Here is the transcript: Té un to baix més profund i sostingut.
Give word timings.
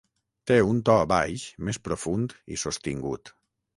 Té 0.51 0.55
un 0.69 0.79
to 0.89 0.95
baix 1.11 1.43
més 1.69 1.81
profund 1.89 2.35
i 2.57 2.59
sostingut. 2.63 3.37